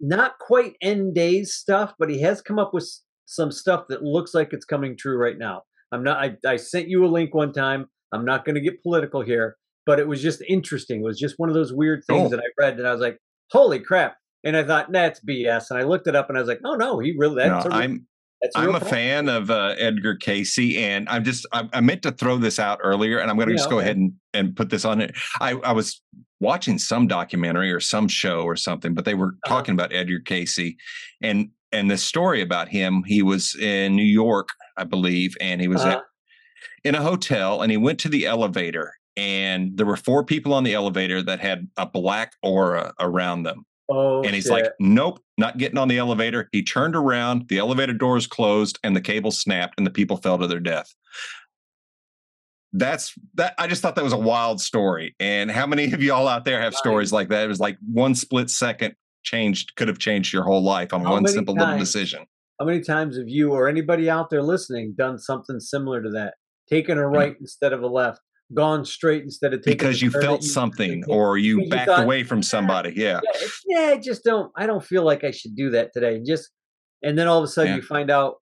[0.00, 2.88] not quite end days stuff, but he has come up with
[3.24, 5.62] some stuff that looks like it's coming true right now.
[5.92, 7.88] I'm not I, I sent you a link one time.
[8.12, 9.56] I'm not going to get political here,
[9.88, 11.00] but it was just interesting.
[11.00, 12.30] It was just one of those weird things Cool.
[12.30, 13.18] that I read and I was like,
[13.50, 16.48] "Holy crap." And I thought, "That's BS." And I looked it up and I was
[16.48, 18.06] like, "Oh no, he really that's No, a, I'm
[18.42, 22.02] that's a I'm a fan of uh, Edgar Cayce, and I'm just I, I meant
[22.02, 23.86] to throw this out earlier, and I'm going to Yeah, just go okay.
[23.86, 25.16] ahead and, and put this on it.
[25.40, 26.00] I, I was
[26.38, 29.54] watching some documentary or some show or something, but they were Uh-huh.
[29.56, 30.76] talking about Edgar Cayce,
[31.22, 33.02] and and the story about him.
[33.06, 35.96] He was in New York, I believe, and he was Uh-huh.
[35.98, 36.04] at,
[36.84, 40.62] in a hotel, and he went to the elevator, and there were four people on
[40.62, 43.66] the elevator that had a black aura around them.
[43.90, 44.52] Oh, And he's shit.
[44.52, 46.48] like, nope, not getting on the elevator.
[46.52, 50.38] He turned around, the elevator doors closed, and the cable snapped, and the people fell
[50.38, 50.94] to their death.
[52.72, 53.54] That's that.
[53.58, 55.16] I just thought that was a wild story.
[55.18, 57.44] And how many of y'all out there have stories like that?
[57.44, 61.12] It was like one split second changed, could have changed your whole life on How
[61.12, 62.26] one simple little decision.
[62.60, 66.34] How many times have you or anybody out there listening done something similar to that?
[66.68, 67.16] Taken a mm.
[67.16, 68.20] right instead of a left,
[68.54, 72.04] gone straight instead of taking Because you felt you- something or you you backed thought,
[72.04, 72.92] away from somebody.
[72.96, 73.20] Yeah.
[73.34, 74.50] Yeah, yeah, I just don't.
[74.56, 76.16] I don't feel like I should do that today.
[76.16, 76.50] And Just
[77.02, 77.76] and then all of a sudden Yeah.
[77.76, 78.36] you find out.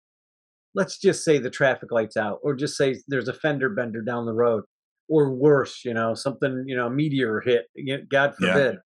[0.75, 4.27] Let's just say the traffic lights out, or just say there's a fender bender down
[4.27, 4.62] the road,
[5.09, 7.66] or worse, you know, something, you know, a meteor hit.
[8.11, 8.53] God Yeah.
[8.53, 8.77] forbid.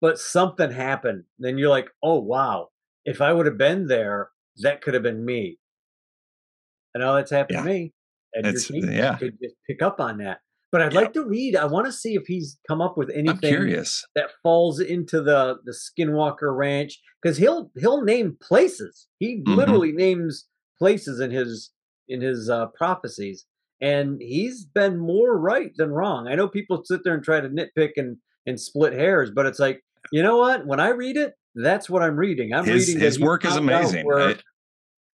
[0.00, 1.22] But something happened.
[1.38, 2.68] Then you're like, oh wow,
[3.04, 4.30] if I would have been there,
[4.62, 5.58] that could have been me.
[6.94, 7.62] And all that's happened Yeah.
[7.62, 7.92] to me.
[8.34, 9.16] And It's- Cayce yeah.
[9.16, 10.40] could just pick up on that.
[10.76, 11.00] But I'd Yeah.
[11.00, 11.56] like to read.
[11.56, 14.04] I want to see if he's come up with anything I'm curious.
[14.14, 19.06] that falls into the the Skinwalker Ranch because he'll he'll name places.
[19.18, 19.56] He Mhm.
[19.56, 20.46] literally names
[20.78, 21.72] places in his
[22.08, 23.46] in his uh, prophecies,
[23.80, 26.28] and he's been more right than wrong.
[26.28, 29.58] I know people sit there and try to nitpick and and split hairs, but it's
[29.58, 29.80] like
[30.12, 30.66] you know what?
[30.66, 32.52] When I read it, that's what I'm reading.
[32.52, 34.04] I'm His reading his work is amazing.
[34.04, 34.42] Where, It-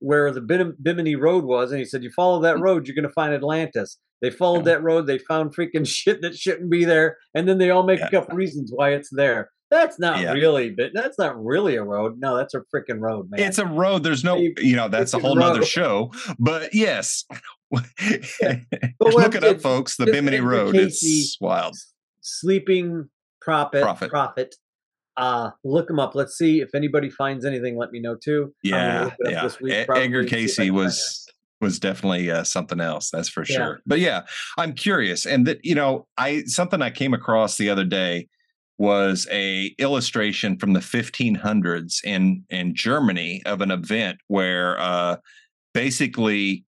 [0.02, 2.62] where the Bim- Bimini Road was, and he said, "You follow that Mm.
[2.62, 4.74] road, you're going to find Atlantis." They followed Yeah.
[4.74, 8.00] that road, they found freaking shit that shouldn't be there, and then they all make
[8.12, 8.18] Yeah.
[8.20, 9.50] up reasons why it's there.
[9.70, 10.32] That's not Yeah.
[10.32, 12.18] really, but that's not really a road.
[12.18, 13.40] No, that's a freaking road, man.
[13.40, 14.02] It's a road.
[14.02, 16.10] There's no, you know, that's a whole nother show.
[16.38, 17.24] But yes,
[17.70, 19.96] But look it I'm- up, folks.
[19.96, 20.74] The Bimini Road.
[20.74, 21.74] Cayce- It's wild.
[22.20, 23.08] sleeping
[23.40, 24.10] prophet, Prophet.
[24.10, 24.54] prophet.
[25.16, 26.14] Uh, look them up.
[26.14, 27.76] Let's see if anybody finds anything.
[27.76, 28.54] Let me know too.
[28.62, 29.62] Yeah, look it up yeah.
[29.62, 31.28] Week, Edgar and see if I Cayce was
[31.60, 33.10] was definitely uh, something else.
[33.10, 33.56] That's for Yeah.
[33.56, 33.80] sure.
[33.86, 34.22] But yeah,
[34.58, 38.28] I'm curious, and that you know, I something I came across the other day
[38.78, 45.16] was a illustration from the 1500s in in Germany of an event where uh,
[45.74, 46.64] basically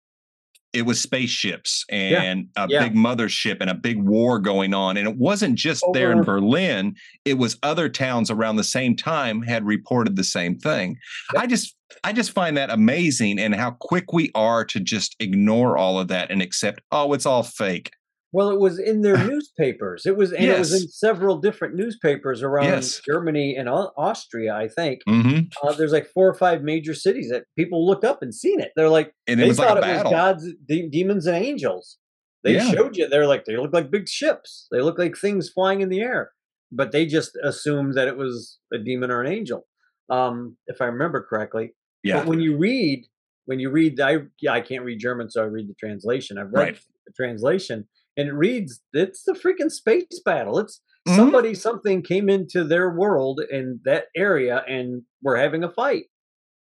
[0.74, 2.82] it was spaceships and a yeah.
[2.82, 6.94] big mothership and a big war going on and it wasn't just there in berlin
[7.24, 10.98] it was other towns around the same time had reported the same thing.
[11.36, 15.76] I just i just find that amazing and how quick we are to just ignore
[15.76, 17.90] all of that and accept oh it's all fake
[18.34, 20.04] Well, it was in their newspapers.
[20.06, 23.00] It was, and it was in several different newspapers around Yes.
[23.06, 24.54] Germany and Austria.
[24.54, 28.22] I think hmm uh, there's like four or five major cities that people looked up
[28.22, 28.72] and seen it.
[28.76, 31.36] They're like, and it they was thought a it battle was gods, de- demons, and
[31.36, 31.98] angels.
[32.42, 32.70] They Yeah.
[32.72, 33.08] showed you.
[33.08, 34.66] They're like, they look like big ships.
[34.72, 36.32] They look like things flying in the air.
[36.72, 39.64] But they just assumed that it was a demon or an angel,
[40.10, 41.72] um, if I remember correctly.
[42.02, 43.04] yeah But when you read,
[43.44, 46.36] when you read, I yeah, I can't read German, so I read the translation.
[46.36, 46.78] I've read Right.
[47.06, 47.86] the translation,
[48.16, 50.58] and it reads, "It's the freaking space battle.
[50.58, 51.16] It's Mhm.
[51.16, 56.06] somebody, something came into their world in that area, and we're having a fight.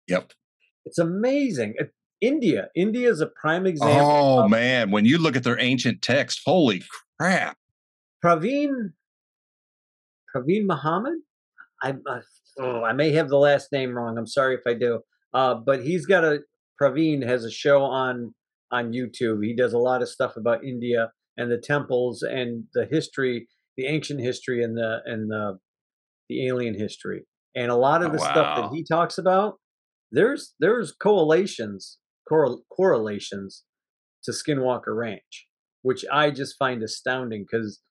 [0.07, 0.31] yep
[0.85, 1.75] It's amazing.
[2.21, 4.11] India, India is a prime example.
[4.15, 6.83] oh of man when you look at their ancient text holy
[7.19, 7.57] crap
[8.23, 8.93] Praveen,
[10.35, 11.19] Praveen Muhammad.
[11.83, 12.21] I, I,
[12.59, 14.17] oh, I may have the last name wrong.
[14.17, 15.01] I'm sorry if I do.
[15.33, 16.39] Uh, but he's got a
[16.81, 18.33] Praveen has a show on
[18.71, 19.43] on YouTube.
[19.45, 23.47] He does a lot of stuff about India and the temples and the history,
[23.77, 25.57] the ancient history and the and the
[26.29, 27.25] the alien history.
[27.55, 29.55] And a lot of Oh, the stuff that he talks about,
[30.11, 31.97] there's there's correlations,
[32.27, 33.63] correl, correlations
[34.23, 35.47] to Skinwalker Ranch,
[35.81, 37.81] which I just find astounding because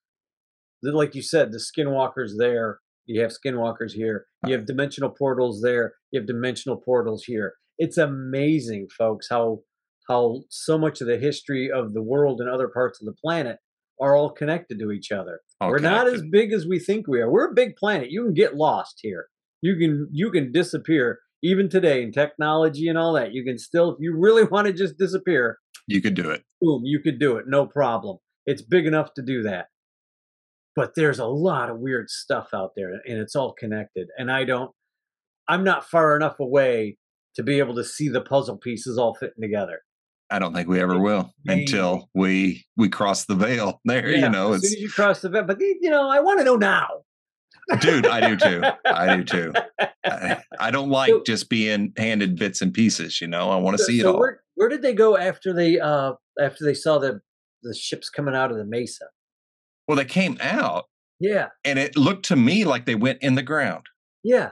[0.82, 2.80] like you said, the skinwalkers there.
[3.06, 4.26] You have skinwalkers here.
[4.46, 4.58] You uh.
[4.58, 5.94] have dimensional portals there.
[6.10, 7.54] You have dimensional portals here.
[7.78, 9.60] It's amazing, folks, how
[10.08, 13.58] how so much of the history of the world and other parts of the planet
[14.00, 15.40] are all connected to each other.
[15.60, 17.30] All We're not as big as we think we are.
[17.30, 18.10] We're a big planet.
[18.10, 19.28] You can get lost here.
[19.62, 23.32] You can you can disappear even today in technology and all that.
[23.32, 26.82] You can still, if you really want to just disappear, you could do it boom,
[26.84, 28.18] you could do it, no problem.
[28.44, 29.66] It's big enough to do that.
[30.74, 34.08] But there's a lot of weird stuff out there and it's all connected.
[34.18, 34.70] And I don't
[35.48, 36.98] I'm not far enough away
[37.36, 39.80] to be able to see the puzzle pieces all fitting together.
[40.30, 43.80] I don't think we ever will until we we cross the veil.
[43.84, 46.20] There, Yeah, you know, as soon as you cross the vet, but you know, I
[46.20, 46.88] want to know now.
[47.80, 48.06] dude.
[48.06, 48.62] I do too.
[48.84, 49.52] I do too.
[50.04, 53.20] I, I don't like So- just being handed bits and pieces.
[53.20, 54.18] You know, I want to So- see it so all.
[54.20, 57.20] where where did they go after they uh after they saw the
[57.62, 59.06] the ships coming out of the mesa?
[59.86, 60.86] Well, they came out,
[61.20, 63.86] Yeah, and it looked to me like they went in the ground.
[64.24, 64.50] yeah,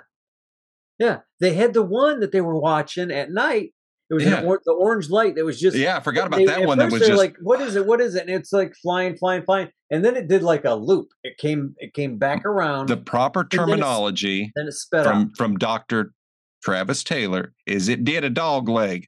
[1.00, 1.20] yeah.
[1.40, 3.73] They had the one that they were watching at night.
[4.10, 4.42] It was Yeah.
[4.44, 6.78] or- the orange light that was just Yeah, I forgot about they- that one.
[6.78, 7.86] That was just like, what is it?
[7.86, 8.22] What is it?
[8.26, 11.08] And it's like flying, flying, flying, and then it did like a loop.
[11.22, 12.88] It came, it came back around.
[12.88, 15.12] the proper then it's- terminology then it sped up.
[15.12, 16.12] from from Doctor
[16.62, 17.52] Travis Taylor.
[17.66, 19.06] Is it did a dog leg?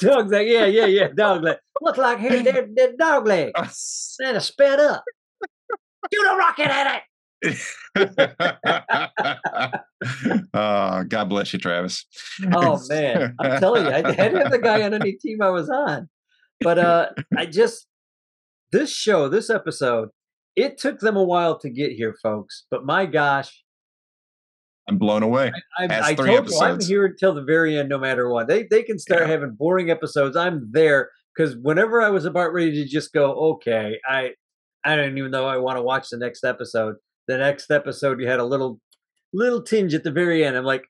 [0.00, 1.56] Dog's like, yeah, yeah, yeah, dog leg.
[1.82, 3.52] Look like here, that, that dog leg.
[4.18, 5.02] Then it sped up.
[6.14, 7.02] Shoot a rocket at
[10.54, 12.04] oh, God bless you, Travis.
[12.52, 15.50] Oh man, I'm telling you, I had to have the guy on any team I
[15.50, 16.08] was on.
[16.60, 17.86] But uh I just
[18.72, 20.08] this show, this episode,
[20.56, 22.64] it took them a while to get here, folks.
[22.70, 23.62] But my gosh,
[24.88, 25.52] I'm blown away.
[25.78, 28.48] I, I three told you I'm here until the very end, no matter what.
[28.48, 29.28] They they can start Yeah.
[29.28, 30.36] having boring episodes.
[30.36, 34.32] I'm there because whenever I was about ready to just go, okay, I
[34.84, 36.96] I don't even know I want to watch the next episode.
[37.28, 38.80] The next episode, you had a little
[39.32, 40.56] little tinge at the very end.
[40.56, 40.84] I'm like,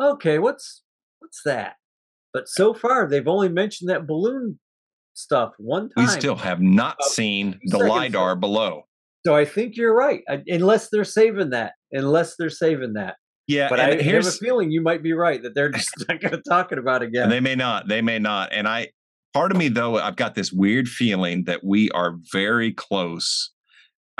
[0.00, 0.82] okay, what's
[1.20, 1.76] what's that?
[2.32, 4.58] But so far, they've only mentioned that balloon
[5.14, 6.04] stuff one time.
[6.04, 8.84] We still have not About seen the lidar below.
[9.26, 10.22] so I think you're right.
[10.28, 13.16] I, unless they're saving that, unless they're saving that.
[13.48, 16.32] Yeah, But I have a feeling you might be right that they're just not going
[16.32, 17.28] to talk about again.
[17.28, 18.50] they may not, they may not.
[18.52, 18.88] And I,
[19.34, 23.50] part of me though, I've got this weird feeling that we are very close.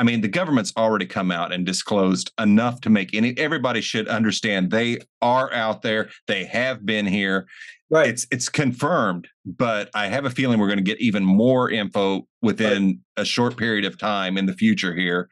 [0.03, 3.39] I mean, the government's already come out and disclosed enough to make any.
[3.39, 6.11] Everybody should understand they are out there.
[6.27, 7.47] They have been here.
[7.89, 8.09] right.
[8.09, 12.27] It's it's confirmed, but I have a feeling we're going to get even more info
[12.41, 15.29] within a short period of time in the future here.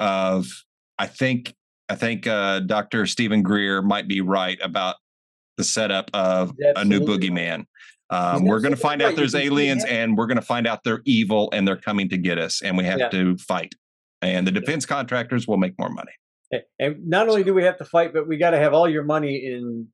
[0.00, 0.46] Of
[0.98, 1.52] I think
[1.90, 3.04] I think uh, Dr.
[3.04, 4.96] Steven Greer might be right about
[5.58, 7.66] the setup of a new boogeyman.
[8.08, 9.10] Um, we're going to find right.
[9.10, 12.16] out there's aliens, and we're going to find out they're evil and they're coming to
[12.16, 13.08] get us, and we have Yeah.
[13.10, 13.74] to fight.
[14.24, 16.12] And the defense contractors will make more money.
[16.78, 19.02] And not only do we have to fight, but we got to have all your
[19.02, 19.88] money in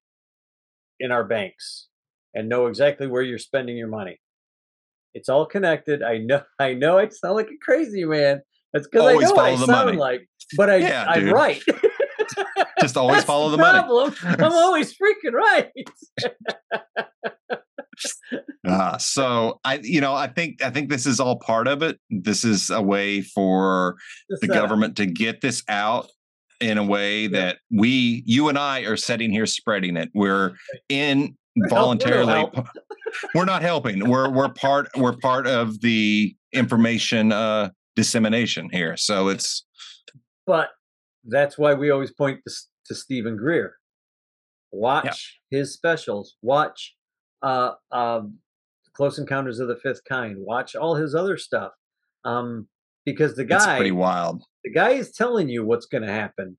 [0.99, 1.89] in our banks
[2.35, 4.21] and know exactly where you're spending your money.
[5.15, 6.03] It's all connected.
[6.03, 6.43] I know.
[6.59, 6.99] I know.
[6.99, 8.43] I sound like a crazy man.
[8.73, 9.99] That's because I know what I follow the sound money.
[9.99, 10.29] like.
[10.57, 11.33] But I, Yeah, I'm dude.
[11.33, 11.63] right.
[12.81, 14.15] Just always follow the the money.
[14.25, 15.71] I'm always freaking right.
[18.69, 21.99] Uh, so I, you know, I think I think this is all part of it.
[22.11, 23.97] This is a way for
[24.29, 26.11] the government to get this out
[26.61, 30.11] in a way that we, you and I, are sitting here spreading it.
[30.15, 30.53] We're
[30.91, 31.37] in
[31.69, 32.51] voluntarily.
[33.35, 34.09] We're not helping.
[34.09, 38.97] We're we're part we're part of the information uh, dissemination here.
[38.97, 39.67] So it's
[40.47, 40.69] But
[41.25, 42.55] that's why we always point to,
[42.87, 43.75] to Steven Greer.
[44.73, 46.37] Watch his specials.
[46.43, 46.95] Watch
[47.43, 48.39] uh, um,
[48.95, 50.37] Close Encounters of the Fifth Kind.
[50.39, 51.73] Watch all his other stuff.
[52.25, 52.69] Um,
[53.07, 56.57] because the it's guy, pretty wild, the guy is telling you what's going to happen,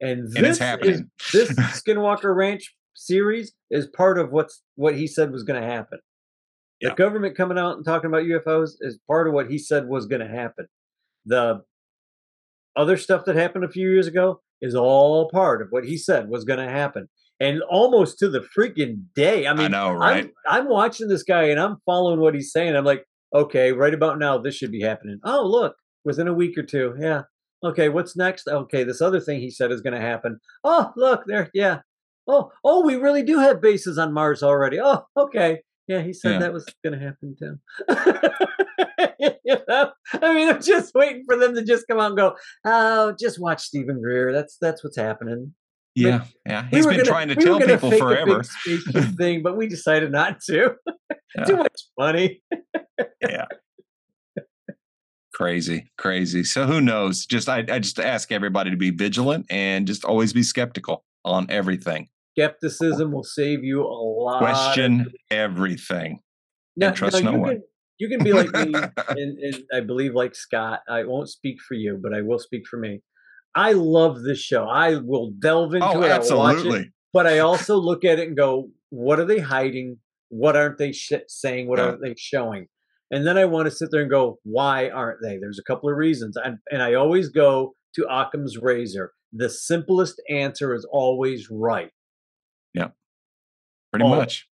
[0.00, 5.06] and this and it's is this Skinwalker Ranch series is part of what's what he
[5.06, 6.00] said was going to happen.
[6.80, 10.06] The government coming out and talking about UFOs is part of what he said was
[10.06, 10.66] going to happen.
[11.24, 11.62] The
[12.76, 16.28] other stuff that happened a few years ago is all part of what he said
[16.28, 17.08] was going to happen,
[17.40, 19.46] and almost to the freaking day.
[19.46, 20.30] I I, mean, know, right?
[20.48, 22.74] I'm, I'm watching this guy and I'm following what he's saying.
[22.76, 25.18] I'm like, okay, right about now, this should be happening.
[25.24, 26.94] Oh, look, within a week or two.
[26.98, 27.22] Yeah.
[27.64, 28.48] Okay, what's next?
[28.48, 30.38] Okay, this other thing he said is going to happen.
[30.62, 31.50] Oh, look there.
[31.54, 31.80] Yeah.
[32.28, 34.78] Oh, oh, we really do have bases on Mars already.
[34.80, 35.60] Oh, okay.
[35.88, 36.38] Yeah, he said Yeah.
[36.40, 37.58] that was going to happen too.
[39.44, 39.92] you know?
[40.12, 43.40] I mean, I'm just waiting for them to just come out and go, "Oh, just
[43.40, 44.32] watch Steven Greer.
[44.32, 45.54] That's that's what's happening."
[45.96, 46.68] Yeah, yeah.
[46.70, 48.44] We He's were been gonna- trying to we tell gonna people fake a big
[48.86, 49.12] forever.
[49.18, 50.74] thing, but we decided not to.
[51.36, 51.44] Yeah.
[51.44, 52.42] Too much money.
[53.20, 53.44] Yeah.
[55.34, 59.86] Crazy crazy so who knows just I, I just ask everybody to be vigilant and
[59.86, 64.36] just always be skeptical on everything Skepticism will save you a lot.
[64.36, 66.20] of- question everything
[66.74, 67.50] Now, trust now no you one.
[67.50, 67.62] Can,
[67.98, 68.72] you can be like me,
[69.08, 70.80] and, and I believe like Scott.
[70.88, 73.00] I won't speak for you, but I will speak for me.
[73.56, 74.66] I love this show.
[74.68, 75.94] I will delve oh, into oh it.
[75.94, 76.12] I watch it.
[76.12, 79.98] absolutely but I also look at it and go, what are they hiding?
[80.28, 81.66] What aren't they sh- saying?
[81.66, 81.86] What Yeah.
[81.86, 82.66] aren't they showing?
[83.10, 85.38] And then I want to sit there and go, why aren't they?
[85.38, 86.36] There's a couple of reasons.
[86.36, 89.12] And, and I always go to Occam's razor.
[89.32, 91.90] The simplest answer is always right.
[92.74, 92.88] Yeah.
[93.92, 94.08] Pretty Oh.
[94.08, 94.46] much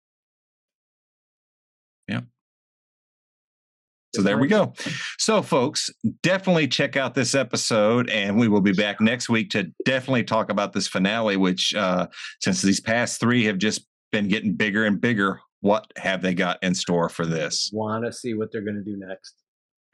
[4.14, 4.72] so there we go
[5.18, 5.90] so folks
[6.22, 10.50] definitely check out this episode and we will be back next week to definitely talk
[10.50, 12.06] about this finale which uh
[12.40, 16.62] since these past three have just been getting bigger and bigger what have they got
[16.62, 19.34] in store for this Want to see what they're going to do next.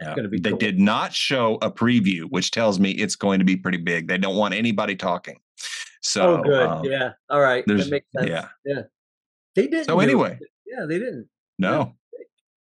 [0.03, 0.15] Yeah.
[0.17, 0.59] they cool.
[0.59, 4.09] did not show a preview, which tells me it's going to be pretty big.
[4.09, 5.39] They don't want anybody talking.
[6.03, 6.67] So, oh, good.
[6.67, 7.13] um, yeah.
[7.29, 7.65] All right.
[7.67, 8.29] That makes sense.
[8.29, 8.49] yeah.
[8.65, 8.83] Yeah.
[9.55, 9.85] They didn't.
[9.85, 10.05] So it.
[10.05, 10.39] anyway.
[10.67, 11.29] Yeah, they didn't.
[11.59, 11.95] no,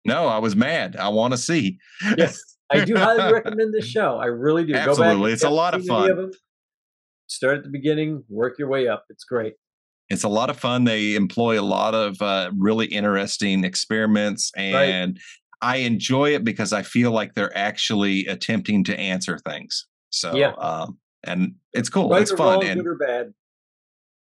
[0.04, 0.96] no, I was mad.
[0.96, 1.78] I want to see.
[2.16, 2.40] Yes.
[2.70, 4.16] I do highly recommend this show.
[4.16, 4.72] I really do.
[4.72, 5.32] Go back Absolutely.
[5.32, 6.08] It's a lot of fun.
[6.08, 6.30] them.
[7.26, 9.04] Start at the beginning, work your way up.
[9.10, 9.54] It's great.
[10.08, 10.84] It's a lot of fun.
[10.84, 15.18] They employ a lot of uh, really interesting experiments, and
[15.62, 19.86] I enjoy it because I feel like they're actually attempting to answer things.
[20.10, 20.52] So, Yeah.
[20.58, 22.10] um, and it's cool.
[22.10, 22.58] right it's fun.
[22.60, 23.32] wrong, and good or bad.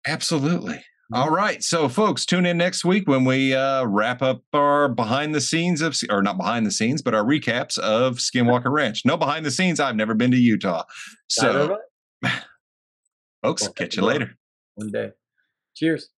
[0.06, 0.82] Absolutely.
[1.14, 1.64] All right.
[1.64, 5.82] So, folks, tune in next week when we uh, wrap up our behind the scenes
[5.82, 9.06] of, or not behind the scenes, but our recaps of Skinwalker Ranch.
[9.06, 9.80] No behind the scenes.
[9.80, 10.84] I've never been to Utah.
[11.30, 11.78] So,
[13.44, 14.36] folks, catch you later.
[14.76, 15.12] one day.
[15.76, 16.10] Cheers.